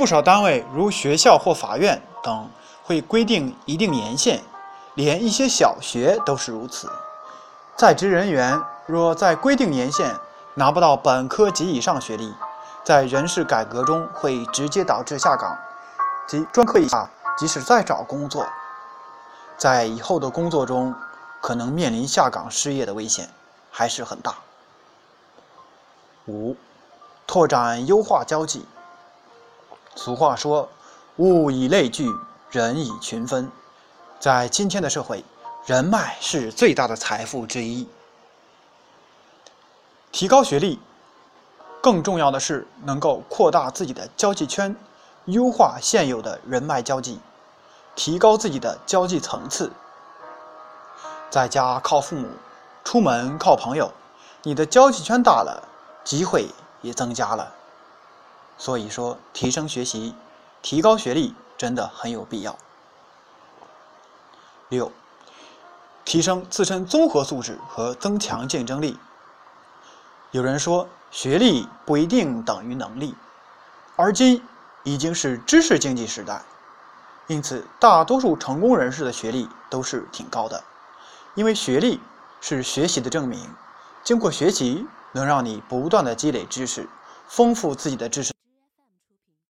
[0.00, 2.48] 不少单位，如学校或法院等，
[2.82, 4.40] 会规定一定年限，
[4.94, 6.90] 连一些小学都是如此。
[7.76, 10.16] 在职人员若在规定年限
[10.54, 12.32] 拿不到本科及以上学历，
[12.82, 15.54] 在人事改革中会直接导致下岗，
[16.26, 17.06] 即专科以下，
[17.36, 18.46] 即使再找工作，
[19.58, 20.94] 在以后的工作中
[21.42, 23.28] 可能面临下岗失业的危险，
[23.70, 24.36] 还是很大。
[26.26, 26.56] 五，
[27.26, 28.64] 拓展优化交际。
[30.02, 30.66] 俗话说
[31.20, 32.08] ：“物以类聚，
[32.50, 33.52] 人以群分。”
[34.18, 35.22] 在今天的社会，
[35.66, 37.86] 人脉是最大的财富之一。
[40.10, 40.80] 提高学历，
[41.82, 44.74] 更重要的是能够扩大自己的交际圈，
[45.26, 47.20] 优化现有的人脉交际，
[47.94, 49.70] 提高自己的交际层次。
[51.28, 52.26] 在家靠父母，
[52.84, 53.92] 出门靠朋友，
[54.44, 55.62] 你的交际圈大了，
[56.02, 56.48] 机会
[56.80, 57.52] 也增加了。
[58.60, 60.14] 所以说，提升学习、
[60.60, 62.58] 提高学历真的很有必要。
[64.68, 64.92] 六，
[66.04, 68.98] 提升自身综合素质和增强竞争力。
[70.30, 73.14] 有人说，学历不一定等于能力，
[73.96, 74.44] 而今
[74.84, 76.42] 已经是知识经济时代，
[77.28, 80.62] 因此大多数成功人士的学历都是挺高的，
[81.34, 81.98] 因为学历
[82.42, 83.48] 是学习的证明，
[84.04, 86.86] 经过学习能让你不断的积累知识，
[87.26, 88.34] 丰富自己的知识。